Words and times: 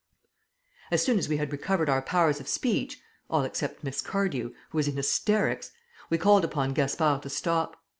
As 0.89 1.03
soon 1.03 1.19
as 1.19 1.29
we 1.29 1.37
had 1.37 1.51
recovered 1.51 1.87
our 1.87 2.01
powers 2.01 2.39
of 2.39 2.47
speech 2.47 2.99
all 3.29 3.43
except 3.43 3.83
Miss 3.83 4.01
Cardew, 4.01 4.51
who 4.71 4.77
was 4.79 4.87
in 4.87 4.95
hysterics 4.95 5.73
we 6.09 6.17
called 6.17 6.43
upon 6.43 6.73
Gaspard 6.73 7.21
to 7.21 7.29
stop. 7.29 7.79